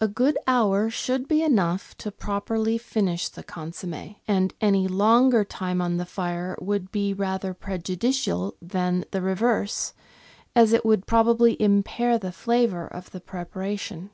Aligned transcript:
A 0.00 0.06
good 0.06 0.38
hour 0.46 0.88
should 0.88 1.26
be 1.26 1.42
enough 1.42 1.96
to 1.98 2.12
properly 2.12 2.78
finish 2.78 3.28
the 3.28 3.42
consomm^, 3.42 4.14
and 4.28 4.54
any 4.60 4.86
longer 4.86 5.42
time 5.42 5.82
on 5.82 5.96
the 5.96 6.06
fire 6.06 6.56
would 6.60 6.92
be 6.92 7.12
rather 7.12 7.54
prejudicial 7.54 8.54
than 8.62 9.04
the 9.10 9.20
reverse, 9.20 9.94
as 10.54 10.72
it 10.72 10.86
would 10.86 11.08
probably 11.08 11.60
impair 11.60 12.18
the 12.20 12.30
flavour 12.30 12.86
of 12.86 13.10
the 13.10 13.20
prepara 13.20 13.76
tion. 13.76 14.10